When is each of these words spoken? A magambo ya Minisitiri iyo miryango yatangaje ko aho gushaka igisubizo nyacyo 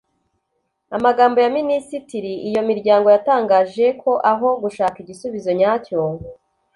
A 0.95 0.99
magambo 1.05 1.37
ya 1.43 1.49
Minisitiri 1.57 2.31
iyo 2.49 2.61
miryango 2.69 3.07
yatangaje 3.15 3.85
ko 4.01 4.11
aho 4.31 4.47
gushaka 4.63 4.95
igisubizo 5.03 5.51
nyacyo 5.59 5.99